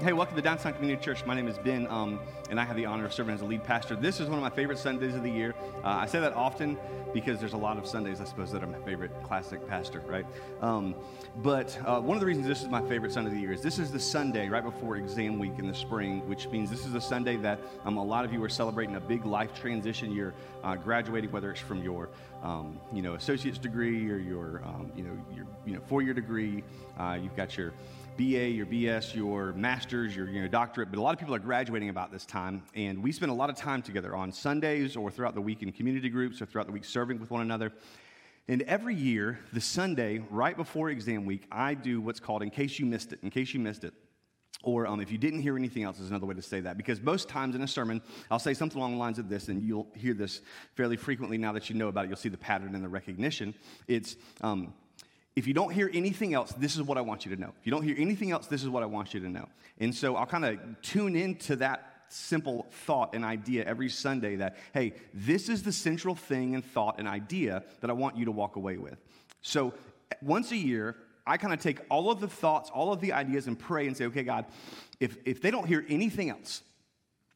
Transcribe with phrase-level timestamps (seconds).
[0.00, 1.26] Hey, welcome to Downtown Community Church.
[1.26, 3.64] My name is Ben, um, and I have the honor of serving as a lead
[3.64, 3.96] pastor.
[3.96, 5.56] This is one of my favorite Sundays of the year.
[5.82, 6.78] Uh, I say that often
[7.12, 10.24] because there's a lot of Sundays, I suppose, that are my favorite classic pastor, right?
[10.60, 10.94] Um,
[11.38, 13.60] but uh, one of the reasons this is my favorite Sunday of the year is
[13.60, 16.94] this is the Sunday right before exam week in the spring, which means this is
[16.94, 20.12] a Sunday that um, a lot of you are celebrating a big life transition.
[20.12, 22.08] You're uh, graduating, whether it's from your
[22.44, 26.14] um, you know associate's degree or your um, you know your you know four year
[26.14, 26.62] degree.
[26.96, 27.72] Uh, you've got your
[28.18, 32.10] BA, your BS, your master's, your, doctorate, but a lot of people are graduating about
[32.10, 32.64] this time.
[32.74, 35.70] And we spend a lot of time together on Sundays or throughout the week in
[35.70, 37.72] community groups or throughout the week serving with one another.
[38.48, 42.80] And every year, the Sunday right before exam week, I do what's called, in case
[42.80, 43.94] you missed it, in case you missed it,
[44.64, 46.76] or um, if you didn't hear anything else, is another way to say that.
[46.76, 49.62] Because most times in a sermon, I'll say something along the lines of this, and
[49.62, 50.40] you'll hear this
[50.74, 52.08] fairly frequently now that you know about it.
[52.08, 53.54] You'll see the pattern and the recognition.
[53.86, 54.74] It's, um,
[55.38, 57.52] if you don't hear anything else, this is what I want you to know.
[57.60, 59.48] If you don't hear anything else, this is what I want you to know.
[59.78, 64.56] And so I'll kind of tune into that simple thought and idea every Sunday that,
[64.74, 68.32] hey, this is the central thing and thought and idea that I want you to
[68.32, 68.98] walk away with.
[69.40, 69.74] So
[70.22, 73.46] once a year, I kind of take all of the thoughts, all of the ideas,
[73.46, 74.44] and pray and say, okay, God,
[74.98, 76.62] if, if they don't hear anything else,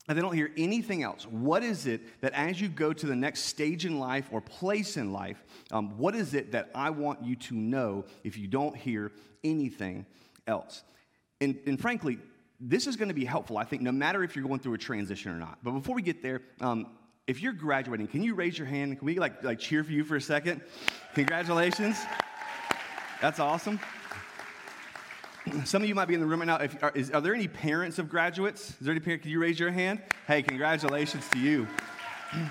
[0.09, 1.27] and they don't hear anything else.
[1.27, 4.97] What is it that as you go to the next stage in life or place
[4.97, 8.77] in life, um, what is it that I want you to know if you don't
[8.77, 9.13] hear
[9.45, 10.07] anything
[10.47, 10.83] else?
[11.41, 12.19] And, and frankly,
[12.61, 14.79] this is going to be helpful, I think, no matter if you're going through a
[14.79, 15.59] transition or not.
[15.63, 16.87] But before we get there, um,
[17.27, 18.99] if you're graduating, can you raise your hand?
[18.99, 20.61] Can we like, like cheer for you for a second?
[21.15, 21.97] Congratulations.
[23.21, 23.79] That's awesome.
[25.65, 26.57] Some of you might be in the room right now.
[26.57, 28.71] If, are, is, are there any parents of graduates?
[28.71, 29.23] Is there any parent?
[29.23, 30.01] Can you raise your hand?
[30.27, 31.67] Hey, congratulations to you.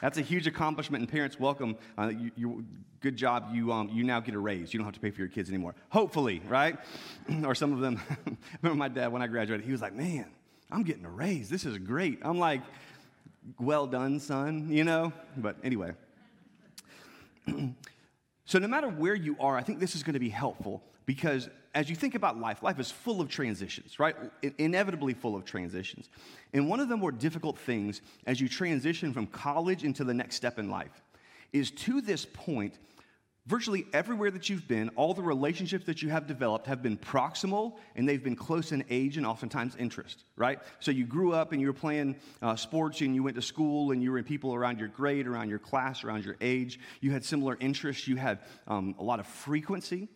[0.00, 1.76] That's a huge accomplishment, and parents, welcome.
[1.98, 2.64] Uh, you, you,
[3.00, 3.48] good job.
[3.52, 4.72] You, um, you now get a raise.
[4.72, 5.74] You don't have to pay for your kids anymore.
[5.88, 6.78] Hopefully, right?
[7.44, 8.00] or some of them.
[8.62, 10.26] remember my dad when I graduated, he was like, "Man,
[10.70, 11.48] I'm getting a raise.
[11.50, 12.62] This is great." I'm like,
[13.58, 15.12] "Well done, son." You know.
[15.36, 15.92] But anyway.
[18.48, 21.50] So, no matter where you are, I think this is going to be helpful because
[21.74, 24.16] as you think about life, life is full of transitions, right?
[24.56, 26.08] Inevitably full of transitions.
[26.54, 30.36] And one of the more difficult things as you transition from college into the next
[30.36, 31.02] step in life
[31.52, 32.78] is to this point,
[33.48, 37.76] virtually everywhere that you've been, all the relationships that you have developed have been proximal
[37.96, 40.58] and they've been close in age and oftentimes interest, right?
[40.80, 43.90] So you grew up and you were playing uh, sports and you went to school
[43.90, 46.78] and you were in people around your grade, around your class, around your age.
[47.00, 50.08] You had similar interests, you had um, a lot of frequency.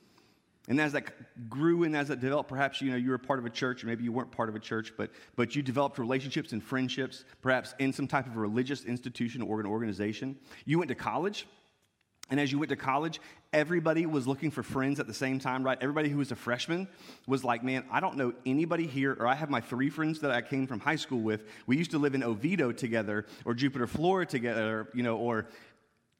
[0.69, 3.47] And as that grew and as it developed, perhaps you know you were part of
[3.47, 6.53] a church, or maybe you weren't part of a church, but but you developed relationships
[6.53, 10.39] and friendships, perhaps in some type of religious institution or an organization.
[10.65, 11.49] You went to college,
[12.33, 13.21] and as you went to college,
[13.53, 15.77] everybody was looking for friends at the same time, right?
[15.83, 16.89] Everybody who was a freshman
[17.27, 20.31] was like, man, I don't know anybody here, or I have my three friends that
[20.31, 21.45] I came from high school with.
[21.67, 25.47] We used to live in Oviedo together, or Jupiter, Florida together, you know, or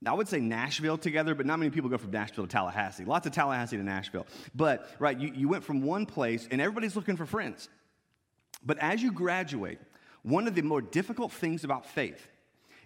[0.05, 3.07] I would say Nashville together, but not many people go from Nashville to Tallahassee.
[3.07, 4.27] Lots of Tallahassee to Nashville.
[4.55, 7.71] But, right, you, you went from one place, and everybody's looking for friends.
[8.63, 9.79] But as you graduate,
[10.21, 12.29] one of the more difficult things about faith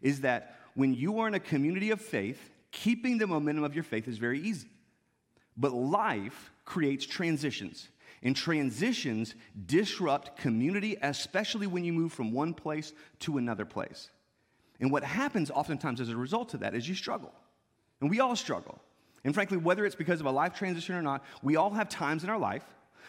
[0.00, 3.82] is that when you are in a community of faith, keeping the momentum of your
[3.82, 4.68] faith is very easy.
[5.56, 7.88] But life creates transitions,
[8.22, 14.10] and transitions disrupt community, especially when you move from one place to another place.
[14.78, 17.32] And what happens oftentimes as a result of that is you struggle.
[18.02, 18.78] And we all struggle.
[19.24, 22.24] And frankly, whether it's because of a life transition or not, we all have times
[22.24, 22.64] in our life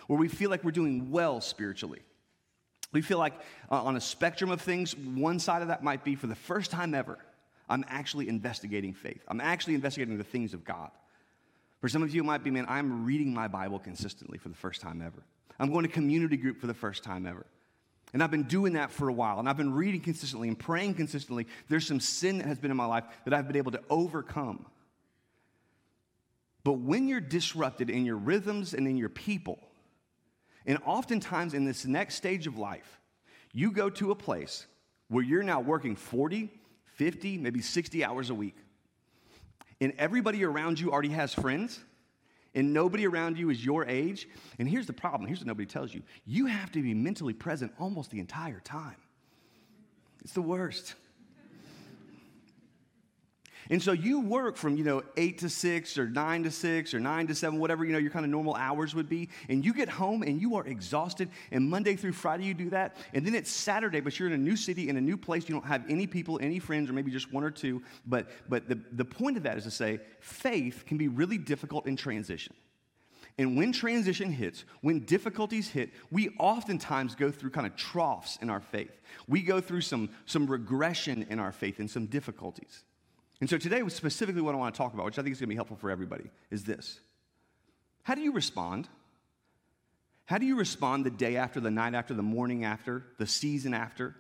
[0.08, 2.00] where we feel like we're doing well spiritually.
[2.94, 3.34] We feel like
[3.70, 6.72] uh, on a spectrum of things, one side of that might be for the first
[6.72, 7.20] time ever,
[7.70, 9.24] I'm actually investigating faith.
[9.28, 10.92] I'm actually investigating the things of God.
[11.82, 14.56] For some of you, it might be, man, I'm reading my Bible consistently for the
[14.56, 15.24] first time ever.
[15.60, 17.46] I'm going to community group for the first time ever.
[18.14, 20.94] And I've been doing that for a while, and I've been reading consistently and praying
[20.94, 21.46] consistently.
[21.68, 24.66] There's some sin that has been in my life that I've been able to overcome.
[26.64, 29.60] But when you're disrupted in your rhythms and in your people,
[30.66, 33.00] and oftentimes in this next stage of life,
[33.54, 34.68] you go to a place
[35.10, 36.50] where you're now working 40,
[36.98, 38.56] 50, maybe 60 hours a week.
[39.80, 41.80] And everybody around you already has friends,
[42.56, 44.28] and nobody around you is your age.
[44.58, 47.72] And here's the problem here's what nobody tells you you have to be mentally present
[47.80, 48.96] almost the entire time.
[50.24, 50.96] It's the worst.
[53.70, 57.00] And so you work from, you know, eight to six or nine to six or
[57.00, 59.30] nine to seven, whatever, you know, your kind of normal hours would be.
[59.50, 61.30] And you get home and you are exhausted.
[61.52, 62.96] And Monday through Friday you do that.
[63.14, 65.50] And then it's Saturday, but you're in a new city, in a new place.
[65.50, 67.82] You don't have any people, any friends, or maybe just one or two.
[68.06, 71.88] But, but the, the point of that is to say faith can be really difficult
[71.88, 72.54] in transition.
[73.40, 78.50] And when transition hits, when difficulties hit, we oftentimes go through kind of troughs in
[78.50, 79.00] our faith.
[79.28, 82.84] We go through some, some regression in our faith and some difficulties.
[83.40, 85.48] And so today, specifically, what I want to talk about, which I think is going
[85.48, 87.00] to be helpful for everybody, is this
[88.04, 88.88] How do you respond?
[90.26, 93.74] How do you respond the day after, the night after, the morning after, the season
[93.74, 94.14] after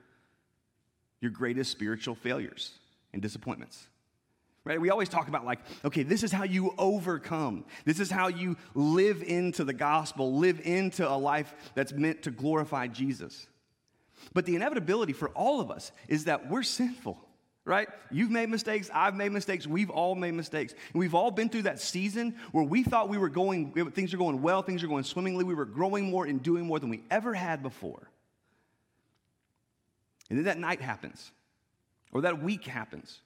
[1.20, 2.72] your greatest spiritual failures
[3.12, 3.86] and disappointments?
[4.64, 4.80] Right?
[4.80, 7.66] We always talk about, like, okay, this is how you overcome.
[7.86, 12.32] This is how you live into the gospel, live into a life that's meant to
[12.32, 13.48] glorify Jesus.
[14.34, 17.18] But the inevitability for all of us is that we're sinful,
[17.68, 17.88] right?
[18.10, 20.74] You've made mistakes, I've made mistakes, we've all made mistakes.
[20.94, 24.18] And we've all been through that season where we thought we were going, things are
[24.18, 27.04] going well, things are going swimmingly, we were growing more and doing more than we
[27.12, 28.10] ever had before.
[30.30, 31.32] And then that night happens,
[32.12, 33.22] or that week happens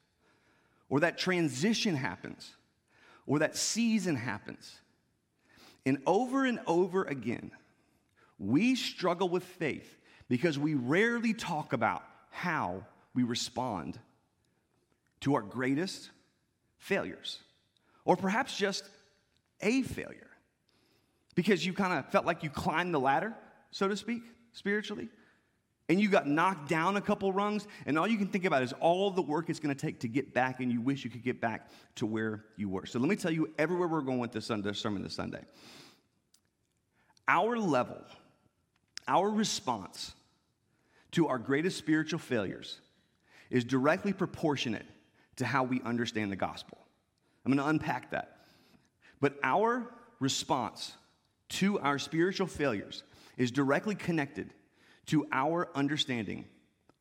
[0.91, 2.51] or that transition happens,
[3.25, 4.81] or that season happens.
[5.85, 7.51] And over and over again,
[8.37, 9.97] we struggle with faith
[10.27, 12.85] because we rarely talk about how
[13.15, 13.97] we respond
[15.21, 16.09] to our greatest
[16.77, 17.39] failures,
[18.05, 18.83] or perhaps just
[19.61, 20.27] a failure.
[21.35, 23.33] Because you kind of felt like you climbed the ladder,
[23.71, 25.09] so to speak, spiritually,
[25.87, 28.73] and you got knocked down a couple rungs, and all you can think about is
[28.79, 31.23] all the work it's going to take to get back, and you wish you could
[31.23, 32.85] get back to where you were.
[32.85, 35.41] So let me tell you everywhere we're going with this Sunday, sermon this Sunday.
[37.27, 38.01] Our level,
[39.07, 40.13] our response
[41.11, 42.79] to our greatest spiritual failures
[43.49, 44.85] is directly proportionate
[45.41, 46.77] to how we understand the gospel.
[47.43, 48.37] I'm going to unpack that.
[49.19, 50.93] But our response
[51.49, 53.03] to our spiritual failures
[53.37, 54.53] is directly connected
[55.07, 56.45] to our understanding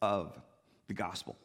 [0.01, 0.39] of
[0.89, 1.37] the gospel.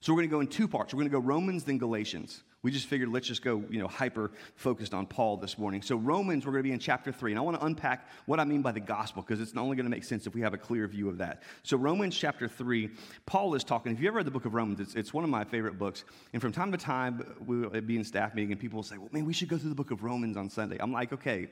[0.00, 0.94] So we're going to go in two parts.
[0.94, 2.42] We're going to go Romans, then Galatians.
[2.62, 5.80] We just figured let's just go, you know, hyper focused on Paul this morning.
[5.80, 8.38] So Romans, we're going to be in chapter three, and I want to unpack what
[8.38, 10.52] I mean by the gospel because it's only going to make sense if we have
[10.52, 11.42] a clear view of that.
[11.62, 12.90] So Romans chapter three,
[13.24, 13.92] Paul is talking.
[13.92, 16.04] If you ever read the book of Romans, it's, it's one of my favorite books.
[16.32, 19.08] And from time to time, we'll be in staff meeting, and people will say, "Well,
[19.10, 21.48] man, we should go through the book of Romans on Sunday." I'm like, okay.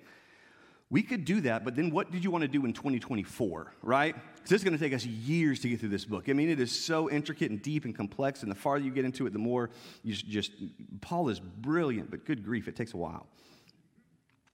[0.91, 4.15] We could do that, but then what did you want to do in 2024, right?
[4.37, 6.31] Because it's going to take us years to get through this book.
[6.31, 9.05] I mean, it is so intricate and deep and complex, and the farther you get
[9.05, 9.69] into it, the more
[10.03, 10.53] you just,
[11.03, 13.27] Paul is brilliant, but good grief, it takes a while.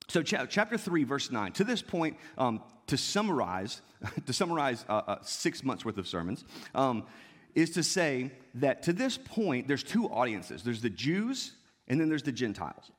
[0.09, 1.53] So, chapter 3, verse 9.
[1.53, 3.81] To this point, um, to summarize,
[4.27, 6.45] to summarize uh, uh, six months worth of sermons,
[6.75, 7.05] um,
[7.55, 11.53] is to say that to this point, there's two audiences there's the Jews,
[11.89, 12.91] and then there's the Gentiles.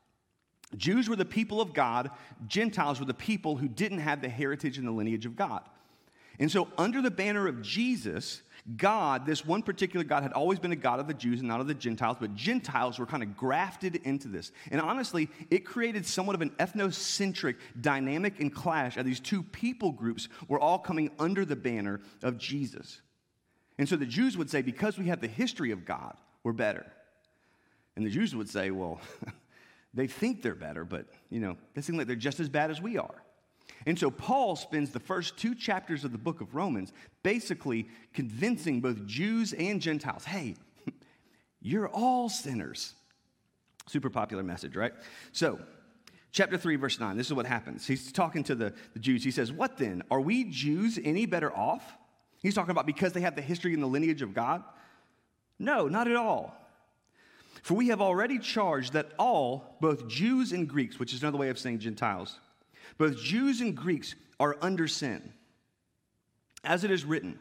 [0.76, 2.12] Jews were the people of God,
[2.48, 5.62] Gentiles were the people who didn't have the heritage and the lineage of God.
[6.40, 8.42] And so, under the banner of Jesus,
[8.78, 11.62] God, this one particular God, had always been a God of the Jews and not
[11.62, 14.52] of the Gentiles, but Gentiles were kind of grafted into this.
[14.72, 19.92] And honestly, it created somewhat of an ethnocentric dynamic and clash as these two people
[19.92, 23.02] groups were all coming under the banner of Jesus.
[23.78, 26.86] And so the Jews would say, because we have the history of God, we're better.
[27.96, 29.00] And the Jews would say, well,
[29.96, 32.82] They think they're better, but, you know, they seem like they're just as bad as
[32.82, 33.24] we are.
[33.86, 36.92] And so Paul spends the first two chapters of the book of Romans
[37.24, 40.56] basically convincing both Jews and Gentiles hey,
[41.62, 42.94] you're all sinners.
[43.88, 44.94] Super popular message, right?
[45.32, 45.60] So,
[46.32, 47.86] chapter 3, verse 9, this is what happens.
[47.86, 49.24] He's talking to the, the Jews.
[49.24, 50.02] He says, What then?
[50.10, 51.84] Are we Jews any better off?
[52.42, 54.64] He's talking about because they have the history and the lineage of God?
[55.60, 56.56] No, not at all.
[57.66, 61.50] For we have already charged that all, both Jews and Greeks, which is another way
[61.50, 62.40] of saying Gentiles,
[63.00, 65.34] both Jews and Greeks are under sin.
[66.64, 67.40] As it is written,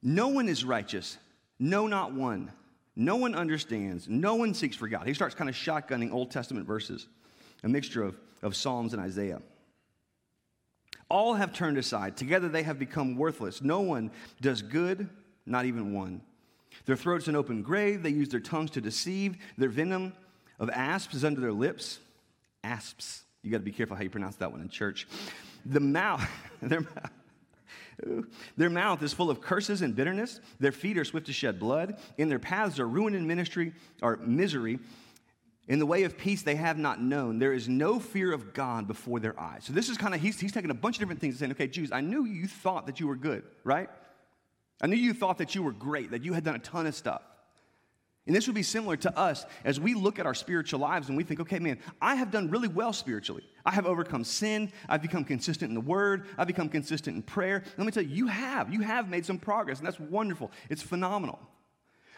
[0.00, 1.18] no one is righteous,
[1.58, 2.52] no, not one.
[2.94, 5.08] No one understands, no one seeks for God.
[5.08, 7.08] He starts kind of shotgunning Old Testament verses,
[7.64, 9.42] a mixture of, of Psalms and Isaiah.
[11.10, 12.16] All have turned aside.
[12.16, 13.60] Together they have become worthless.
[13.60, 15.08] No one does good,
[15.46, 16.20] not even one.
[16.86, 18.02] Their throats an open grave.
[18.02, 19.36] They use their tongues to deceive.
[19.56, 20.12] Their venom
[20.58, 21.98] of asps is under their lips.
[22.64, 23.22] Asps.
[23.42, 25.06] You got to be careful how you pronounce that one in church.
[25.64, 26.28] The mouth,
[26.62, 27.10] their mouth.
[28.56, 30.40] Their mouth is full of curses and bitterness.
[30.60, 31.98] Their feet are swift to shed blood.
[32.16, 33.72] In their paths are ruin and ministry
[34.02, 34.78] or misery.
[35.66, 37.38] In the way of peace they have not known.
[37.38, 39.64] There is no fear of God before their eyes.
[39.64, 41.52] So this is kind of he's, he's taking a bunch of different things and saying,
[41.52, 43.90] okay, Jews, I knew you thought that you were good, right?
[44.80, 46.94] I knew you thought that you were great, that you had done a ton of
[46.94, 47.22] stuff.
[48.28, 51.16] And this would be similar to us as we look at our spiritual lives and
[51.16, 53.42] we think, okay, man, I have done really well spiritually.
[53.64, 54.70] I have overcome sin.
[54.86, 56.26] I've become consistent in the word.
[56.36, 57.64] I've become consistent in prayer.
[57.78, 58.70] Let me tell you, you have.
[58.70, 60.50] You have made some progress, and that's wonderful.
[60.68, 61.38] It's phenomenal.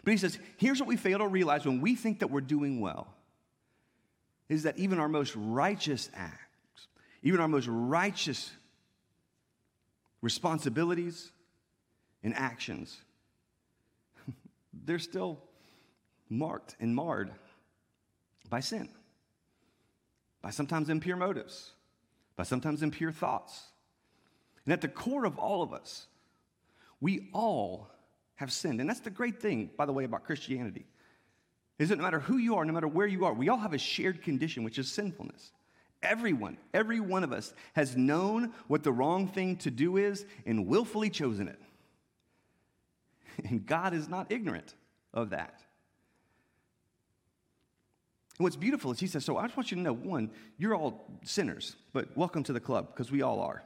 [0.03, 2.81] But he says, here's what we fail to realize when we think that we're doing
[2.81, 3.07] well
[4.49, 6.87] is that even our most righteous acts,
[7.23, 8.51] even our most righteous
[10.21, 11.31] responsibilities
[12.23, 12.97] and actions,
[14.73, 15.41] they're still
[16.29, 17.31] marked and marred
[18.49, 18.89] by sin,
[20.41, 21.71] by sometimes impure motives,
[22.35, 23.63] by sometimes impure thoughts.
[24.65, 26.07] And at the core of all of us,
[26.99, 27.89] we all
[28.35, 28.79] have sinned.
[28.79, 30.85] And that's the great thing, by the way, about Christianity.
[31.79, 33.73] Is that no matter who you are, no matter where you are, we all have
[33.73, 35.51] a shared condition, which is sinfulness.
[36.03, 40.67] Everyone, every one of us has known what the wrong thing to do is and
[40.67, 41.59] willfully chosen it.
[43.49, 44.75] And God is not ignorant
[45.13, 45.61] of that.
[48.37, 50.75] And what's beautiful is he says, So I just want you to know one, you're
[50.75, 53.63] all sinners, but welcome to the club because we all are.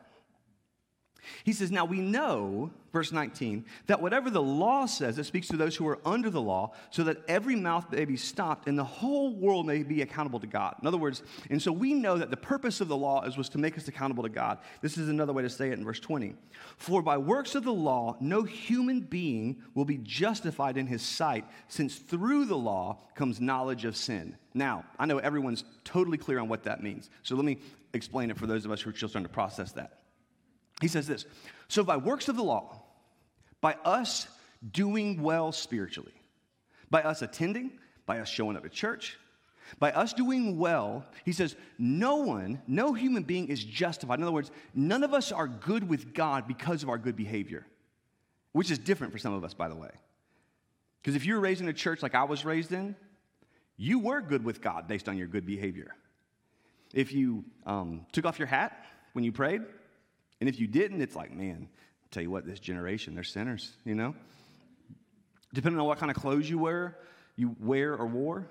[1.43, 5.57] He says, Now we know, verse 19, that whatever the law says, it speaks to
[5.57, 8.83] those who are under the law, so that every mouth may be stopped and the
[8.83, 10.75] whole world may be accountable to God.
[10.81, 13.49] In other words, and so we know that the purpose of the law is was
[13.49, 14.59] to make us accountable to God.
[14.81, 16.35] This is another way to say it in verse 20.
[16.77, 21.45] For by works of the law, no human being will be justified in his sight,
[21.67, 24.37] since through the law comes knowledge of sin.
[24.53, 27.09] Now, I know everyone's totally clear on what that means.
[27.23, 27.59] So let me
[27.93, 29.99] explain it for those of us who are still trying to process that.
[30.81, 31.25] He says this
[31.67, 32.81] So, by works of the law,
[33.61, 34.27] by us
[34.71, 36.13] doing well spiritually,
[36.89, 37.71] by us attending,
[38.05, 39.17] by us showing up at church,
[39.79, 44.19] by us doing well, he says, no one, no human being is justified.
[44.19, 47.65] In other words, none of us are good with God because of our good behavior,
[48.51, 49.89] which is different for some of us, by the way.
[51.01, 52.95] Because if you were raised in a church like I was raised in,
[53.77, 55.95] you were good with God based on your good behavior.
[56.93, 59.61] If you um, took off your hat when you prayed,
[60.45, 63.71] and if you didn't, it's like, man, I'll tell you what, this generation, they're sinners,
[63.83, 64.13] you know?
[65.55, 66.99] Depending on what kind of clothes you wear,
[67.35, 68.45] you wear or wore.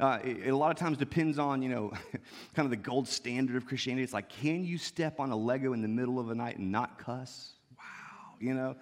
[0.00, 1.90] Uh, it, it, a lot of times depends on, you know,
[2.54, 4.02] kind of the gold standard of Christianity.
[4.02, 6.72] It's like, can you step on a Lego in the middle of the night and
[6.72, 7.52] not cuss?
[7.78, 8.74] Wow, you know?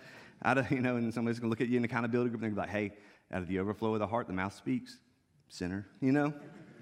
[0.43, 2.57] Out of, you know, and somebody's gonna look at you in the accountability group and
[2.57, 2.93] they're like, hey,
[3.31, 4.99] out of the overflow of the heart, the mouth speaks.
[5.49, 6.33] Sinner, you know?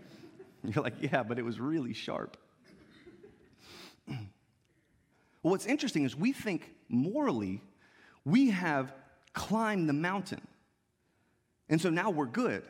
[0.62, 2.37] You're like, yeah, but it was really sharp.
[5.50, 7.62] What's interesting is we think morally
[8.25, 8.93] we have
[9.33, 10.47] climbed the mountain.
[11.69, 12.64] And so now we're good.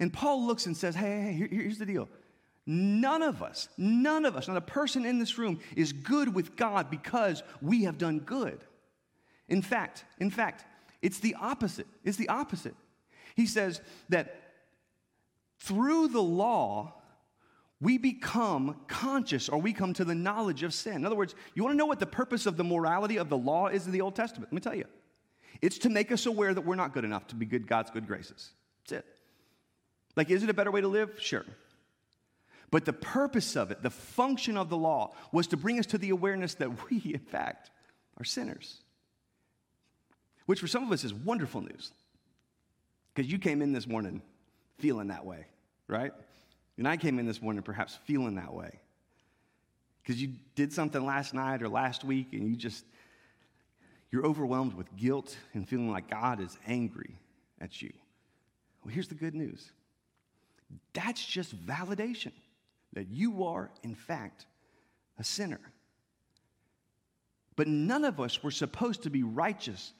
[0.00, 2.08] And Paul looks and says, hey, hey, hey here's the deal.
[2.64, 6.56] None of us, none of us, not a person in this room is good with
[6.56, 8.64] God because we have done good.
[9.48, 10.64] In fact, in fact,
[11.02, 11.88] it's the opposite.
[12.04, 12.76] It's the opposite.
[13.34, 14.40] He says that
[15.58, 17.01] through the law,
[17.82, 20.94] we become conscious or we come to the knowledge of sin.
[20.94, 23.36] In other words, you want to know what the purpose of the morality of the
[23.36, 24.52] law is in the Old Testament?
[24.52, 24.84] Let me tell you.
[25.60, 28.06] It's to make us aware that we're not good enough to be good God's good
[28.06, 28.50] graces.
[28.84, 29.06] That's it.
[30.14, 31.10] Like, is it a better way to live?
[31.18, 31.44] Sure.
[32.70, 35.98] But the purpose of it, the function of the law, was to bring us to
[35.98, 37.70] the awareness that we, in fact,
[38.16, 38.78] are sinners.
[40.46, 41.90] Which for some of us is wonderful news.
[43.12, 44.22] Because you came in this morning
[44.78, 45.46] feeling that way,
[45.88, 46.12] right?
[46.78, 48.80] And I came in this morning perhaps feeling that way.
[50.02, 52.84] Because you did something last night or last week and you just,
[54.10, 57.16] you're overwhelmed with guilt and feeling like God is angry
[57.60, 57.92] at you.
[58.84, 59.70] Well, here's the good news
[60.94, 62.32] that's just validation
[62.94, 64.46] that you are, in fact,
[65.18, 65.60] a sinner.
[67.56, 69.92] But none of us were supposed to be righteous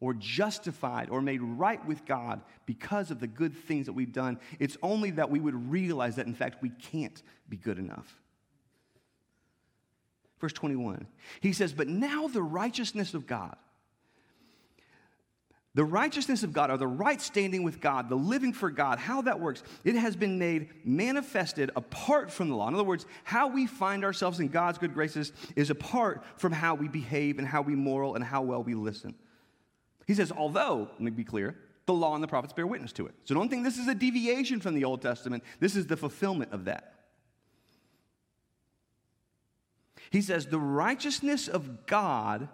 [0.00, 4.38] or justified or made right with God because of the good things that we've done.
[4.58, 8.18] It's only that we would realize that, in fact, we can't be good enough.
[10.40, 11.06] Verse 21,
[11.40, 13.56] he says, But now the righteousness of God,
[15.74, 19.20] the righteousness of God, or the right standing with God, the living for God, how
[19.22, 22.68] that works, it has been made manifested apart from the law.
[22.68, 26.74] In other words, how we find ourselves in God's good graces is apart from how
[26.74, 29.14] we behave and how we moral and how well we listen.
[30.10, 31.54] He says, although, let me be clear,
[31.86, 33.14] the law and the prophets bear witness to it.
[33.22, 35.44] So don't think this is a deviation from the Old Testament.
[35.60, 36.94] This is the fulfillment of that.
[40.10, 42.48] He says, the righteousness of God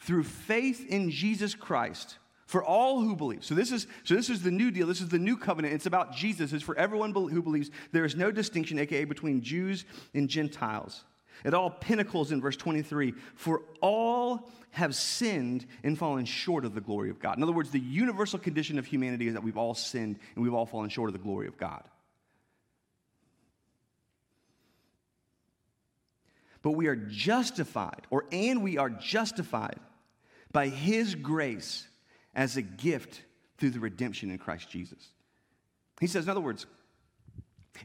[0.00, 3.44] through faith in Jesus Christ for all who believe.
[3.44, 4.88] So this is so this is the new deal.
[4.88, 5.74] This is the new covenant.
[5.74, 6.52] It's about Jesus.
[6.52, 7.70] It's for everyone who believes.
[7.92, 11.04] There is no distinction, aka between Jews and Gentiles.
[11.44, 16.80] It all pinnacles in verse 23 for all have sinned and fallen short of the
[16.80, 17.36] glory of God.
[17.36, 20.54] In other words, the universal condition of humanity is that we've all sinned and we've
[20.54, 21.82] all fallen short of the glory of God.
[26.62, 29.80] But we are justified, or and we are justified
[30.52, 31.86] by his grace
[32.34, 33.22] as a gift
[33.56, 35.08] through the redemption in Christ Jesus.
[36.00, 36.66] He says, in other words,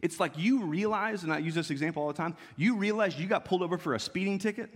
[0.02, 3.28] It's like you realize, and I use this example all the time, you realize you
[3.28, 4.70] got pulled over for a speeding ticket.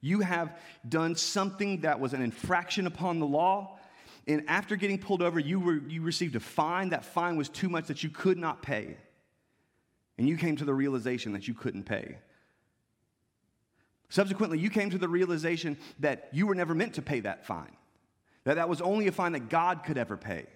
[0.00, 0.56] You have
[0.88, 3.78] done something that was an infraction upon the law.
[4.26, 6.90] And after getting pulled over, you, were, you received a fine.
[6.90, 8.96] That fine was too much that you could not pay.
[10.18, 12.18] And you came to the realization that you couldn't pay.
[14.10, 17.76] Subsequently, you came to the realization that you were never meant to pay that fine,
[18.44, 20.46] that that was only a fine that God could ever pay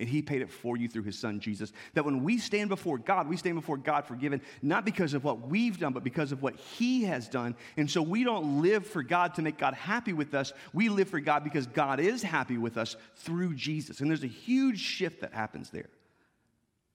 [0.00, 1.72] and he paid it for you through his son Jesus.
[1.92, 5.46] That when we stand before God, we stand before God forgiven, not because of what
[5.46, 7.54] we've done, but because of what he has done.
[7.76, 10.54] And so we don't live for God to make God happy with us.
[10.72, 14.00] We live for God because God is happy with us through Jesus.
[14.00, 15.90] And there's a huge shift that happens there.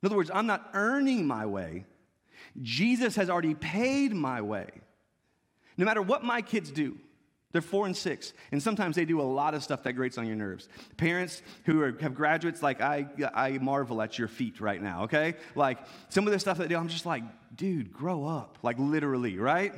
[0.02, 1.86] In other words, I'm not earning my way,
[2.62, 4.70] Jesus has already paid my way.
[5.78, 6.98] No matter what my kids do,
[7.56, 10.28] they're four and six, and sometimes they do a lot of stuff that grates on
[10.28, 10.68] your nerves.
[10.98, 15.36] Parents who are, have graduates, like I, I marvel at your feet right now, okay?
[15.56, 15.78] Like
[16.10, 17.24] some of the stuff that they do, I'm just like,
[17.56, 19.74] dude, grow up, like literally, right?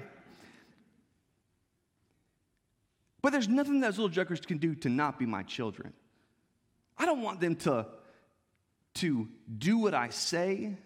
[3.21, 5.93] But there's nothing those little jokers can do to not be my children.
[6.97, 7.85] I don't want them to,
[8.95, 10.77] to do what I say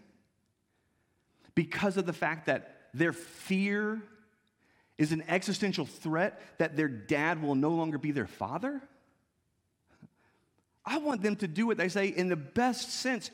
[1.55, 4.03] because of the fact that their fear
[4.98, 8.81] is an existential threat that their dad will no longer be their father?
[10.86, 13.31] I want them to do what they say in the best sense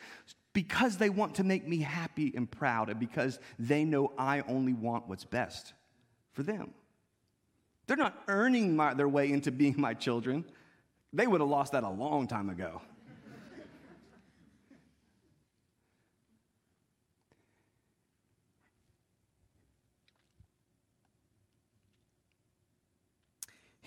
[0.53, 4.73] because they want to make me happy and proud and because they know I only
[4.73, 5.73] want what's best
[6.33, 6.71] for them.
[7.85, 10.45] They're not earning my, their way into being my children.
[11.13, 12.81] They would have lost that a long time ago.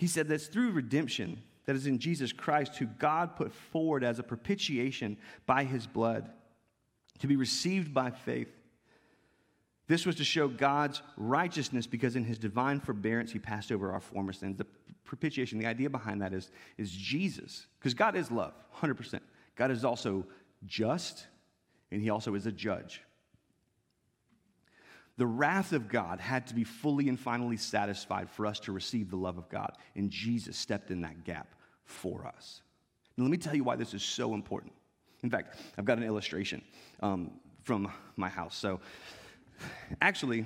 [0.01, 4.17] He said that's through redemption that is in Jesus Christ, who God put forward as
[4.17, 5.15] a propitiation
[5.45, 6.27] by his blood
[7.19, 8.49] to be received by faith.
[9.85, 13.99] This was to show God's righteousness because in his divine forbearance he passed over our
[13.99, 14.57] former sins.
[14.57, 14.65] The
[15.03, 19.19] propitiation, the idea behind that is, is Jesus, because God is love, 100%.
[19.55, 20.25] God is also
[20.65, 21.27] just,
[21.91, 23.03] and he also is a judge.
[25.21, 29.11] The wrath of God had to be fully and finally satisfied for us to receive
[29.11, 29.73] the love of God.
[29.95, 31.53] And Jesus stepped in that gap
[31.85, 32.63] for us.
[33.15, 34.73] Now, let me tell you why this is so important.
[35.21, 36.63] In fact, I've got an illustration
[37.01, 37.29] um,
[37.61, 38.55] from my house.
[38.55, 38.79] So,
[40.01, 40.43] actually,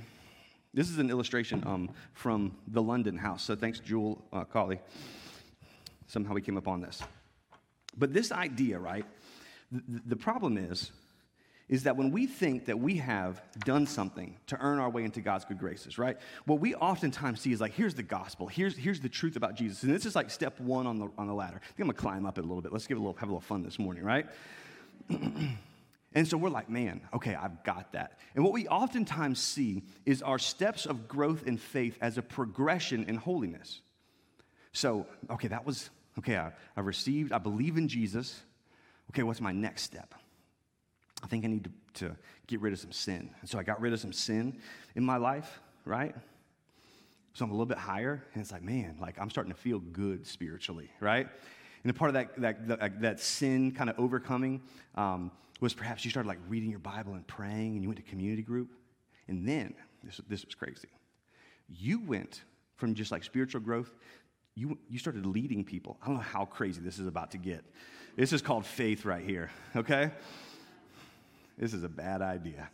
[0.73, 3.43] this is an illustration um, from the London house.
[3.43, 4.81] So, thanks, Jewel uh, Colley.
[6.07, 7.01] Somehow we came up on this.
[7.97, 9.05] But this idea, right?
[9.71, 10.91] The problem is
[11.67, 15.19] is that when we think that we have done something to earn our way into
[15.19, 16.17] God's good graces, right?
[16.45, 19.81] What we oftentimes see is like, here's the gospel, here's, here's the truth about Jesus.
[19.81, 21.55] And this is like step one on the, on the ladder.
[21.55, 22.71] I think I'm gonna climb up it a little bit.
[22.71, 24.27] Let's give a little, have a little fun this morning, right?
[25.09, 28.19] and so we're like, man, okay, I've got that.
[28.35, 33.05] And what we oftentimes see is our steps of growth in faith as a progression
[33.05, 33.81] in holiness.
[34.71, 38.39] So, okay, that was, okay, I, I received, I believe in Jesus.
[39.11, 40.13] Okay, what's my next step?
[41.25, 43.31] I think I need to, to get rid of some sin.
[43.41, 44.59] And so I got rid of some sin
[44.93, 46.15] in my life, right?
[47.33, 49.79] So I'm a little bit higher, and it's like, man, like I'm starting to feel
[49.79, 51.27] good spiritually, right?
[51.83, 54.61] And a part of that, that, that, that sin kind of overcoming
[54.93, 58.07] um, was perhaps you started like reading your Bible and praying, and you went to
[58.07, 58.69] community group.
[59.27, 60.89] And then, this, this was crazy.
[61.67, 62.43] You went
[62.75, 63.91] from just like spiritual growth,
[64.53, 65.97] you, you started leading people.
[66.03, 67.65] I don't know how crazy this is about to get.
[68.15, 70.11] This is called faith right here, okay?
[71.57, 72.69] This is a bad idea.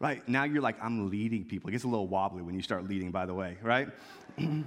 [0.00, 0.26] right?
[0.28, 1.68] Now you're like, I'm leading people.
[1.68, 3.88] It gets a little wobbly when you start leading, by the way, right?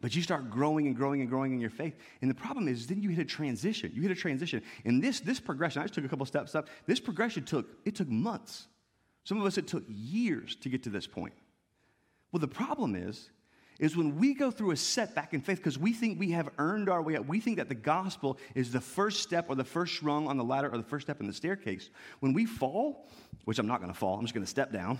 [0.00, 1.96] But you start growing and growing and growing in your faith.
[2.20, 3.90] And the problem is, then you hit a transition.
[3.94, 4.62] You hit a transition.
[4.84, 6.68] And this, this progression, I just took a couple steps up.
[6.86, 8.68] This progression took, it took months.
[9.24, 11.32] Some of us, it took years to get to this point.
[12.30, 13.30] Well, the problem is,
[13.78, 16.88] is when we go through a setback in faith because we think we have earned
[16.88, 17.26] our way up.
[17.26, 20.44] We think that the gospel is the first step or the first rung on the
[20.44, 21.90] ladder or the first step in the staircase.
[22.20, 23.06] When we fall,
[23.44, 24.98] which I'm not going to fall, I'm just going to step down,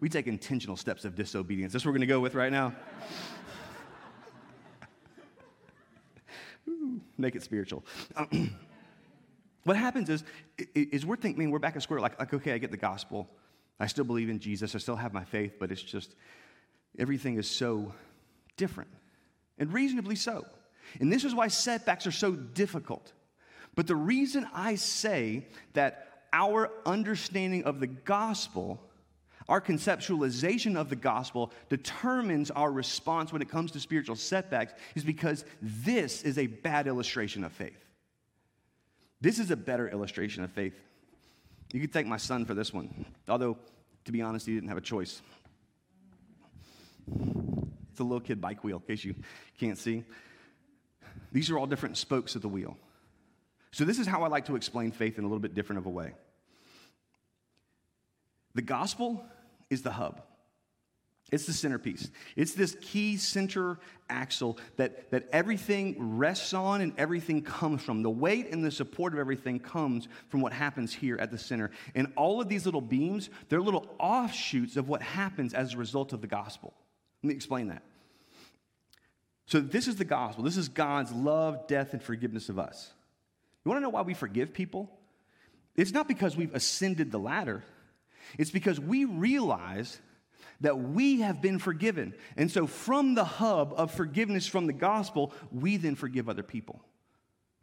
[0.00, 1.72] we take intentional steps of disobedience.
[1.72, 2.74] That's what we're going to go with right now.
[7.16, 7.84] Make it spiritual.
[9.64, 10.24] what happens is,
[10.74, 12.00] is we're thinking, man, we're back at square.
[12.00, 13.28] Like, like, okay, I get the gospel.
[13.80, 14.74] I still believe in Jesus.
[14.74, 16.14] I still have my faith, but it's just
[16.98, 17.92] everything is so
[18.56, 18.90] different,
[19.58, 20.44] and reasonably so.
[21.00, 23.12] And this is why setbacks are so difficult.
[23.74, 28.80] But the reason I say that our understanding of the gospel,
[29.48, 35.04] our conceptualization of the gospel, determines our response when it comes to spiritual setbacks is
[35.04, 37.84] because this is a bad illustration of faith.
[39.20, 40.74] This is a better illustration of faith.
[41.72, 43.58] You could thank my son for this one, although,
[44.04, 45.22] to be honest, he didn't have a choice.
[47.90, 49.14] It's a little kid bike wheel, in case you
[49.58, 50.04] can't see.
[51.32, 52.76] These are all different spokes of the wheel.
[53.70, 55.86] So, this is how I like to explain faith in a little bit different of
[55.86, 56.12] a way.
[58.54, 59.24] The gospel
[59.70, 60.22] is the hub.
[61.30, 62.08] It's the centerpiece.
[62.36, 68.02] It's this key center axle that, that everything rests on and everything comes from.
[68.02, 71.70] The weight and the support of everything comes from what happens here at the center.
[71.94, 76.14] And all of these little beams, they're little offshoots of what happens as a result
[76.14, 76.72] of the gospel.
[77.22, 77.82] Let me explain that.
[79.46, 80.44] So, this is the gospel.
[80.44, 82.92] This is God's love, death, and forgiveness of us.
[83.64, 84.90] You want to know why we forgive people?
[85.74, 87.64] It's not because we've ascended the ladder,
[88.38, 89.98] it's because we realize
[90.60, 92.14] that we have been forgiven.
[92.36, 96.80] And so, from the hub of forgiveness from the gospel, we then forgive other people.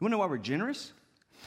[0.00, 0.92] You want to know why we're generous?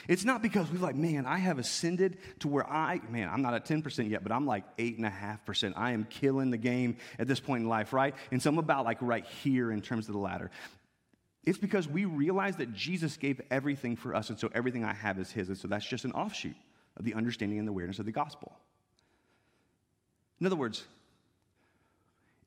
[0.07, 3.53] It's not because we're like, man, I have ascended to where I, man, I'm not
[3.53, 5.73] at 10% yet, but I'm like 8.5%.
[5.75, 8.15] I am killing the game at this point in life, right?
[8.31, 10.51] And so I'm about like right here in terms of the ladder.
[11.45, 15.17] It's because we realize that Jesus gave everything for us, and so everything I have
[15.19, 15.47] is His.
[15.47, 16.55] And so that's just an offshoot
[16.97, 18.51] of the understanding and the awareness of the gospel.
[20.39, 20.83] In other words,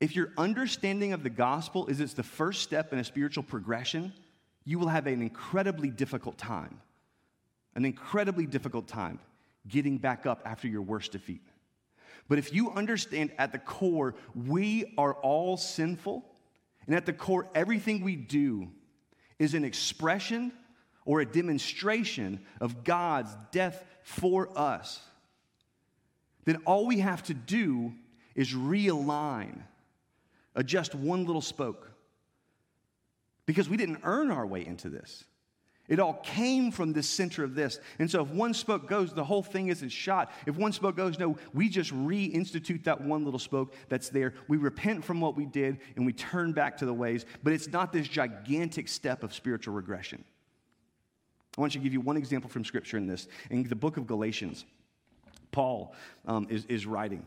[0.01, 4.13] if your understanding of the gospel is it's the first step in a spiritual progression,
[4.65, 6.81] you will have an incredibly difficult time.
[7.75, 9.19] An incredibly difficult time
[9.69, 11.43] getting back up after your worst defeat.
[12.29, 16.25] But if you understand at the core, we are all sinful,
[16.87, 18.71] and at the core, everything we do
[19.39, 20.53] is an expression
[21.05, 25.01] or a demonstration of God's death for us,
[26.45, 27.93] then all we have to do
[28.35, 29.63] is realign,
[30.55, 31.91] adjust one little spoke.
[33.47, 35.25] Because we didn't earn our way into this.
[35.89, 37.81] It all came from the center of this.
[37.99, 40.31] And so if one spoke goes, the whole thing isn't shot.
[40.47, 44.35] If one spoke goes, no, we just reinstitute that one little spoke that's there.
[44.49, 47.27] We repent from what we did and we turn back to the ways.
[47.43, 50.25] But it's not this gigantic step of spiritual regression.
[51.59, 53.27] I want you to give you one example from Scripture in this.
[53.51, 54.65] In the book of Galatians,
[55.51, 55.95] Paul
[56.27, 57.27] um, is, is writing.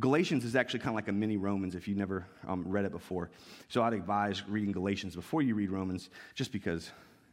[0.00, 2.90] Galatians is actually kind of like a mini Romans if you've never um, read it
[2.90, 3.30] before.
[3.68, 6.90] So I'd advise reading Galatians before you read Romans just because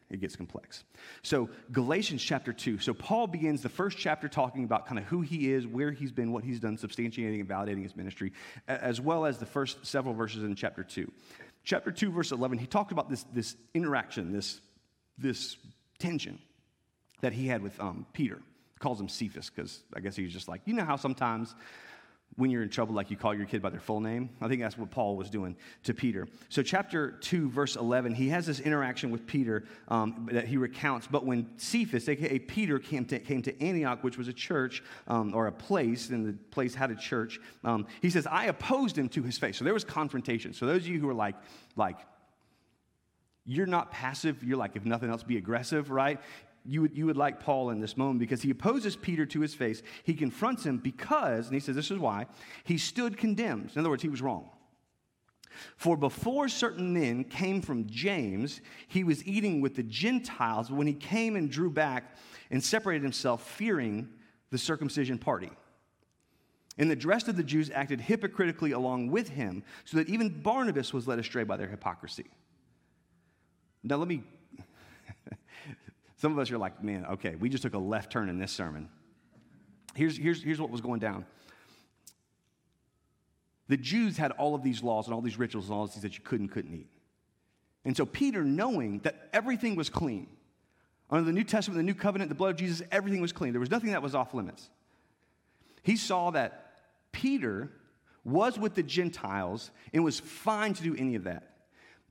[0.09, 0.83] it gets complex.
[1.21, 2.79] So, Galatians chapter 2.
[2.79, 6.11] So, Paul begins the first chapter talking about kind of who he is, where he's
[6.11, 8.33] been, what he's done, substantiating and validating his ministry,
[8.67, 11.11] as well as the first several verses in chapter 2.
[11.63, 14.61] Chapter 2, verse 11, he talked about this, this interaction, this,
[15.17, 15.57] this
[15.99, 16.39] tension
[17.21, 18.41] that he had with um, Peter.
[18.73, 21.53] He calls him Cephas because I guess he's just like, you know how sometimes
[22.39, 24.29] when you're in trouble, like you call your kid by their full name.
[24.39, 26.25] I think that's what Paul was doing to Peter.
[26.47, 31.05] So, chapter 2, verse 11, he has this interaction with Peter um, that he recounts.
[31.05, 35.35] But when Cephas, aka Peter, came to, came to Antioch, which was a church um,
[35.35, 39.09] or a place, and the place had a church, um, he says, I opposed him
[39.09, 39.57] to his face.
[39.57, 40.53] So, there was confrontation.
[40.53, 41.35] So, those of you who are like,
[41.75, 41.97] like,
[43.45, 44.43] you're not passive.
[44.43, 46.21] You're like, if nothing else, be aggressive, right?
[46.65, 49.53] You would, you would like Paul in this moment because he opposes Peter to his
[49.53, 49.81] face.
[50.03, 52.27] He confronts him because, and he says this is why,
[52.63, 53.71] he stood condemned.
[53.73, 54.49] In other words, he was wrong.
[55.75, 60.87] For before certain men came from James, he was eating with the Gentiles, but when
[60.87, 62.15] he came and drew back
[62.51, 64.07] and separated himself, fearing
[64.51, 65.51] the circumcision party.
[66.77, 70.93] And the rest of the Jews acted hypocritically along with him, so that even Barnabas
[70.93, 72.27] was led astray by their hypocrisy.
[73.83, 74.23] Now, let me
[76.19, 78.51] some of us are like, man, okay, we just took a left turn in this
[78.51, 78.89] sermon.
[79.95, 81.25] Here's, here's, here's what was going down.
[83.69, 86.03] The Jews had all of these laws and all these rituals and all these things
[86.03, 86.89] that you could and couldn't eat.
[87.85, 90.27] And so Peter, knowing that everything was clean,
[91.09, 93.53] under the New Testament, the New Covenant, the blood of Jesus, everything was clean.
[93.53, 94.69] There was nothing that was off limits.
[95.83, 96.73] He saw that
[97.13, 97.71] Peter
[98.25, 101.58] was with the Gentiles and was fine to do any of that.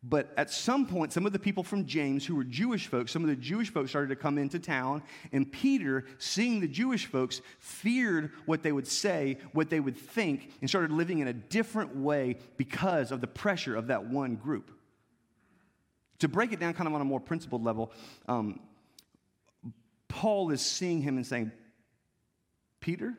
[0.02, 3.22] But at some point, some of the people from James, who were Jewish folks, some
[3.22, 7.40] of the Jewish folks started to come into town, and Peter, seeing the Jewish folks,
[7.58, 11.96] feared what they would say, what they would think, and started living in a different
[11.96, 14.70] way because of the pressure of that one group.
[16.20, 17.92] To break it down kind of on a more principled level,
[18.28, 18.60] um,
[20.06, 21.50] Paul is seeing him and saying,
[22.80, 23.14] Peter,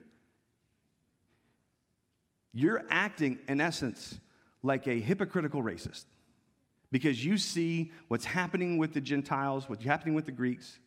[2.54, 4.18] you're acting, in essence,
[4.64, 6.06] like a hypocritical racist
[6.92, 10.80] because you see what's happening with the Gentiles, what's happening with the Greeks,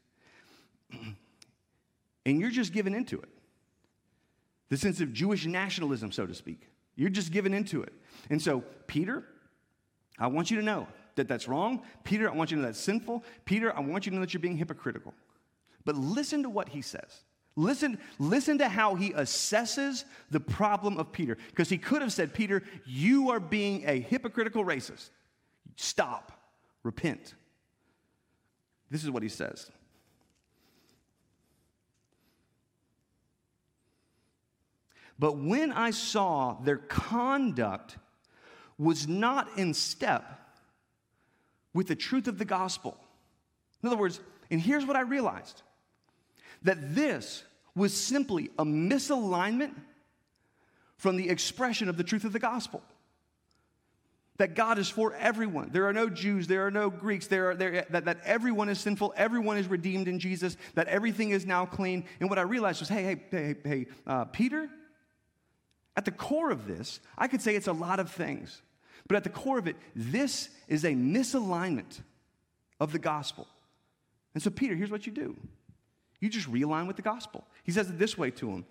[2.26, 3.28] and you're just giving into it.
[4.68, 6.68] The sense of Jewish nationalism, so to speak.
[6.96, 7.92] You're just giving into it.
[8.30, 9.24] And so, Peter,
[10.18, 11.82] I want you to know that that's wrong.
[12.04, 13.24] Peter, I want you to know that's sinful.
[13.44, 15.14] Peter, I want you to know that you're being hypocritical.
[15.84, 17.24] But listen to what he says.
[17.54, 21.36] Listen, listen to how he assesses the problem of Peter.
[21.50, 25.10] Because he could have said, Peter, you are being a hypocritical racist.
[25.76, 26.32] Stop.
[26.82, 27.34] Repent.
[28.90, 29.70] This is what he says.
[35.18, 37.96] But when I saw their conduct
[38.78, 40.40] was not in step
[41.72, 42.96] with the truth of the gospel.
[43.82, 45.62] In other words, and here's what I realized
[46.62, 49.74] that this was simply a misalignment
[50.96, 52.82] from the expression of the truth of the gospel.
[54.42, 55.70] That God is for everyone.
[55.70, 58.80] There are no Jews, there are no Greeks, there are, there, that, that everyone is
[58.80, 62.02] sinful, everyone is redeemed in Jesus, that everything is now clean.
[62.18, 64.68] And what I realized was hey, hey, hey, hey, uh, Peter,
[65.96, 68.62] at the core of this, I could say it's a lot of things,
[69.06, 72.00] but at the core of it, this is a misalignment
[72.80, 73.46] of the gospel.
[74.34, 75.36] And so, Peter, here's what you do
[76.18, 77.46] you just realign with the gospel.
[77.62, 78.66] He says it this way to him.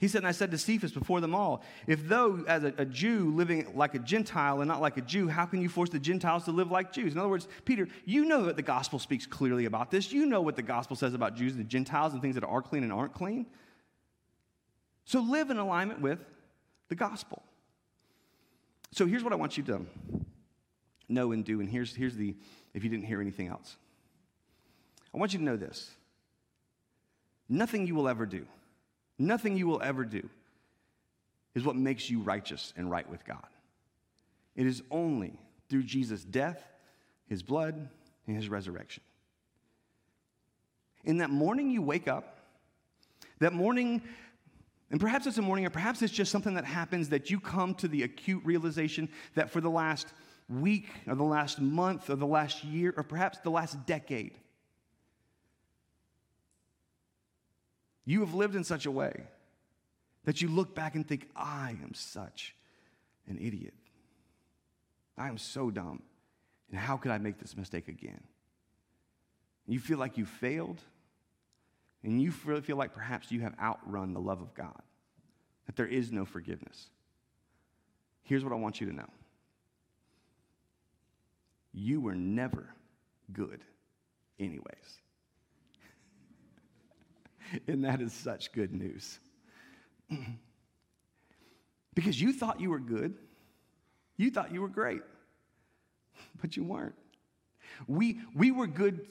[0.00, 2.84] He said, and I said to Cephas before them all, if though as a, a,
[2.86, 5.98] Jew living like a Gentile and not like a Jew, how can you force the
[5.98, 7.12] Gentiles to live like Jews?
[7.12, 10.10] In other words, Peter, you know that the gospel speaks clearly about this.
[10.10, 12.82] You know what the gospel says about Jews and Gentiles and things that are clean
[12.82, 13.44] and aren't clean.
[15.04, 16.24] So live in alignment with
[16.88, 17.42] the gospel.
[18.92, 19.84] So here's what I want you to
[21.10, 21.60] know and do.
[21.60, 22.34] And here's, here's the,
[22.72, 23.76] if you didn't hear anything else.
[25.14, 25.90] I want you to know this
[27.50, 28.46] nothing you will ever do,
[29.20, 30.28] nothing you will ever do
[31.54, 33.46] is what makes you righteous and right with God.
[34.56, 36.62] It is only through Jesus' death,
[37.26, 37.88] his blood,
[38.26, 39.02] and his resurrection.
[41.04, 42.38] In that morning you wake up,
[43.38, 44.02] that morning,
[44.90, 47.74] and perhaps it's a morning, or perhaps it's just something that happens that you come
[47.76, 50.08] to the acute realization that for the last
[50.48, 54.32] week, or the last month, or the last year, or perhaps the last decade,
[58.04, 59.24] You have lived in such a way
[60.24, 62.54] that you look back and think, I am such
[63.28, 63.74] an idiot.
[65.16, 66.02] I am so dumb.
[66.70, 68.22] And how could I make this mistake again?
[69.66, 70.80] You feel like you failed,
[72.02, 74.82] and you feel like perhaps you have outrun the love of God,
[75.66, 76.88] that there is no forgiveness.
[78.22, 79.08] Here's what I want you to know
[81.72, 82.74] you were never
[83.32, 83.62] good,
[84.38, 85.00] anyways.
[87.68, 89.18] and that is such good news.
[91.94, 93.14] because you thought you were good,
[94.16, 95.02] you thought you were great,
[96.40, 96.94] but you weren't.
[97.86, 99.06] We, we were good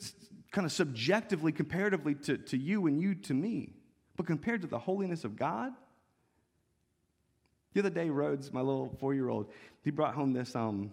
[0.52, 3.73] kind of subjectively, comparatively to, to you and you to me,
[4.15, 5.71] but compared to the holiness of God,
[7.73, 9.52] the other day, Rhodes, my little four year old,
[9.84, 10.91] he brought home this um,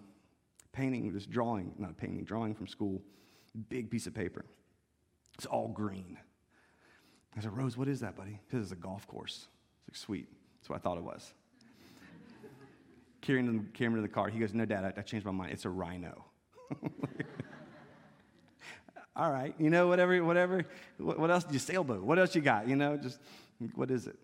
[0.73, 3.01] painting, this drawing, not painting, drawing from school,
[3.69, 4.45] big piece of paper.
[5.35, 6.17] It's all green.
[7.37, 8.39] I said, Rose, what is that, buddy?
[8.47, 9.47] Because it's a golf course.
[9.87, 10.27] It's like, sweet.
[10.59, 11.33] That's what I thought it was.
[13.21, 14.29] Carrying the camera to the car.
[14.29, 15.51] He goes, No, Dad, I, I changed my mind.
[15.51, 16.25] It's a rhino.
[19.15, 20.65] All right, you know, whatever, whatever.
[20.97, 21.45] What, what else?
[21.49, 22.03] You sailboat.
[22.03, 22.67] What else you got?
[22.67, 23.19] You know, just
[23.73, 24.15] what is it?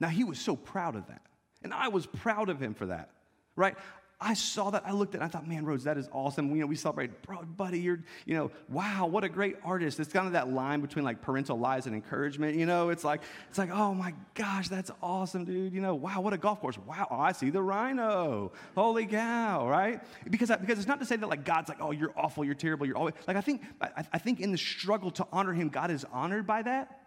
[0.00, 1.22] Now he was so proud of that,
[1.62, 3.10] and I was proud of him for that.
[3.54, 3.76] Right?
[4.18, 4.82] I saw that.
[4.86, 5.24] I looked at it.
[5.24, 6.48] I thought, man, Rose, that is awesome.
[6.50, 10.00] You know, we celebrate, bro, buddy, you're, you know, wow, what a great artist.
[10.00, 12.56] It's kind of that line between like parental lies and encouragement.
[12.56, 15.74] You know, it's like, it's like, oh my gosh, that's awesome, dude.
[15.74, 16.78] You know, wow, what a golf course.
[16.78, 18.52] Wow, I see the rhino.
[18.74, 20.00] Holy cow, right?
[20.30, 22.86] Because, because it's not to say that like God's like, oh, you're awful, you're terrible,
[22.86, 25.90] you're always like I think I, I think in the struggle to honor Him, God
[25.90, 27.02] is honored by that.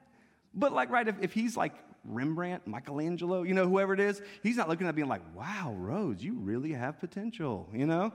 [0.53, 4.57] But like, right, if, if He's like Rembrandt, Michelangelo, you know, whoever it is, he's
[4.57, 8.13] not looking at being like, wow, Rose, you really have potential, you know?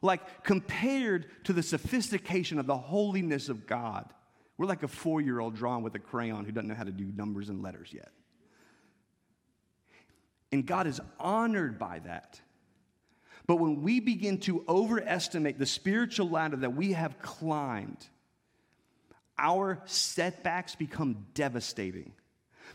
[0.00, 4.12] Like, compared to the sophistication of the holiness of God,
[4.56, 6.92] we're like a four year old drawing with a crayon who doesn't know how to
[6.92, 8.10] do numbers and letters yet.
[10.52, 12.40] And God is honored by that.
[13.46, 18.06] But when we begin to overestimate the spiritual ladder that we have climbed,
[19.38, 22.12] our setbacks become devastating.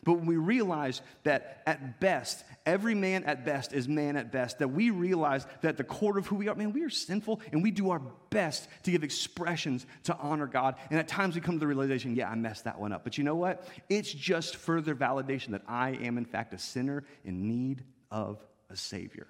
[0.04, 4.60] But when we realize that at best, every man at best is man at best,
[4.60, 7.64] that we realize that the core of who we are, man, we are sinful and
[7.64, 10.76] we do our best to give expressions to honor God.
[10.90, 13.04] And at times we come to the realization, yeah, I messed that one up.
[13.04, 13.68] But you know what?
[13.90, 18.76] It's just further validation that I am, in fact, a sinner in need of a
[18.76, 19.28] Savior.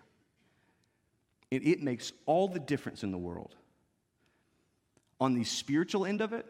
[1.51, 3.55] And it makes all the difference in the world.
[5.19, 6.45] On the spiritual end of it,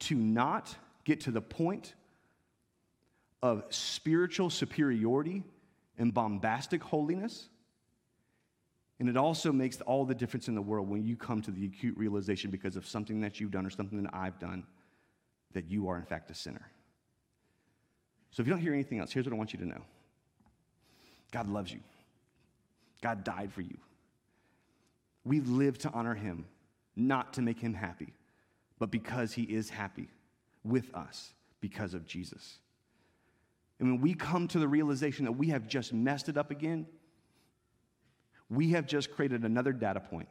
[0.00, 0.74] to not
[1.04, 1.94] get to the point
[3.42, 5.42] of spiritual superiority
[5.98, 7.48] and bombastic holiness.
[9.00, 11.66] And it also makes all the difference in the world when you come to the
[11.66, 14.64] acute realization because of something that you've done or something that I've done
[15.54, 16.70] that you are, in fact, a sinner.
[18.30, 19.82] So if you don't hear anything else, here's what I want you to know
[21.32, 21.80] God loves you,
[23.02, 23.76] God died for you.
[25.24, 26.46] We live to honor him,
[26.96, 28.12] not to make him happy,
[28.82, 30.08] but because he is happy
[30.64, 32.58] with us because of Jesus.
[33.78, 36.88] And when we come to the realization that we have just messed it up again,
[38.50, 40.28] we have just created another data point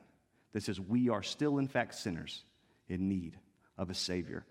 [0.52, 2.44] that says we are still, in fact, sinners
[2.90, 3.40] in need
[3.78, 4.46] of a Savior,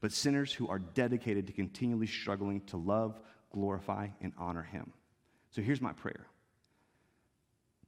[0.00, 3.20] but sinners who are dedicated to continually struggling to love,
[3.52, 4.94] glorify, and honor Him.
[5.50, 6.26] So here's my prayer.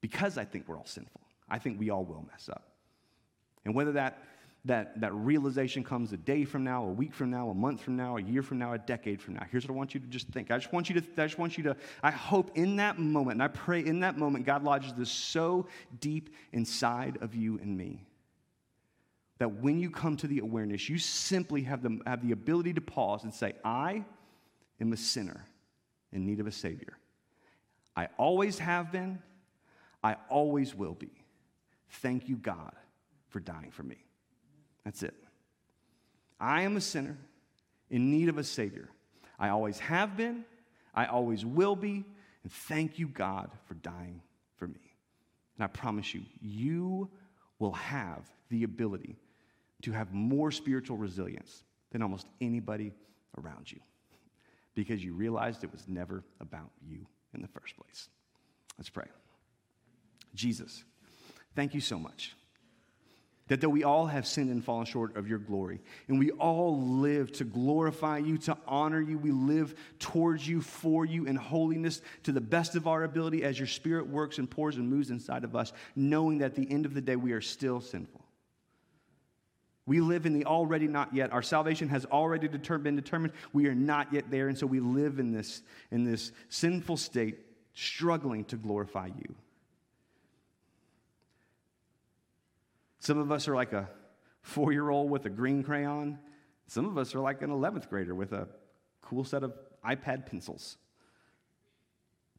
[0.02, 2.68] Because I think we're all sinful, I think we all will mess up.
[3.64, 4.18] And whether that
[4.66, 7.96] that, that realization comes a day from now, a week from now, a month from
[7.96, 9.44] now, a year from now, a decade from now.
[9.50, 10.50] Here's what I want you to just think.
[10.50, 13.34] I just want you to, I just want you to, I hope in that moment,
[13.34, 15.66] and I pray in that moment, God lodges this so
[16.00, 18.06] deep inside of you and me
[19.38, 22.80] that when you come to the awareness, you simply have the, have the ability to
[22.80, 24.04] pause and say, I
[24.80, 25.44] am a sinner
[26.12, 26.96] in need of a Savior.
[27.96, 29.20] I always have been,
[30.02, 31.10] I always will be.
[31.88, 32.72] Thank you, God,
[33.28, 33.96] for dying for me.
[34.84, 35.14] That's it.
[36.38, 37.16] I am a sinner
[37.90, 38.88] in need of a Savior.
[39.38, 40.44] I always have been,
[40.94, 42.04] I always will be,
[42.42, 44.20] and thank you, God, for dying
[44.56, 44.80] for me.
[45.56, 47.08] And I promise you, you
[47.58, 49.16] will have the ability
[49.82, 52.92] to have more spiritual resilience than almost anybody
[53.38, 53.80] around you
[54.74, 58.08] because you realized it was never about you in the first place.
[58.76, 59.06] Let's pray.
[60.34, 60.84] Jesus,
[61.54, 62.34] thank you so much
[63.48, 66.80] that though we all have sinned and fallen short of your glory, and we all
[66.80, 72.00] live to glorify you, to honor you, we live towards you, for you, in holiness
[72.22, 75.44] to the best of our ability as your spirit works and pours and moves inside
[75.44, 78.24] of us, knowing that at the end of the day we are still sinful.
[79.86, 81.30] We live in the already not yet.
[81.30, 83.34] Our salvation has already been determined.
[83.52, 87.38] We are not yet there, and so we live in this, in this sinful state,
[87.74, 89.34] struggling to glorify you.
[93.04, 93.86] Some of us are like a
[94.40, 96.18] four year old with a green crayon.
[96.68, 98.48] Some of us are like an 11th grader with a
[99.02, 99.52] cool set of
[99.86, 100.78] iPad pencils.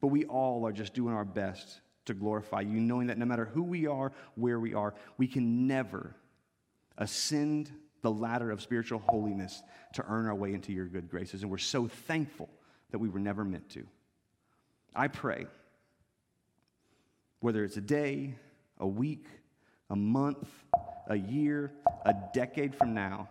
[0.01, 3.45] But we all are just doing our best to glorify you, knowing that no matter
[3.45, 6.15] who we are, where we are, we can never
[6.97, 9.61] ascend the ladder of spiritual holiness
[9.93, 11.43] to earn our way into your good graces.
[11.43, 12.49] And we're so thankful
[12.89, 13.85] that we were never meant to.
[14.95, 15.45] I pray,
[17.39, 18.33] whether it's a day,
[18.79, 19.27] a week,
[19.89, 20.47] a month,
[21.07, 21.71] a year,
[22.05, 23.27] a decade from now,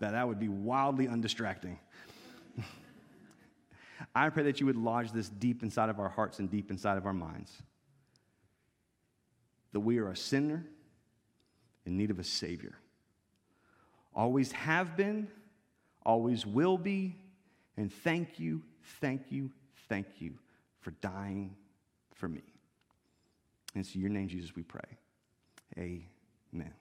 [0.00, 1.78] that that would be wildly undistracting.
[4.14, 6.96] I pray that you would lodge this deep inside of our hearts and deep inside
[6.96, 7.52] of our minds.
[9.72, 10.64] That we are a sinner
[11.86, 12.74] in need of a Savior.
[14.14, 15.28] Always have been,
[16.04, 17.16] always will be,
[17.76, 18.62] and thank you,
[19.00, 19.50] thank you,
[19.88, 20.34] thank you
[20.80, 21.54] for dying
[22.14, 22.42] for me.
[23.74, 24.98] And it's in your name, Jesus, we pray.
[25.78, 26.79] Amen.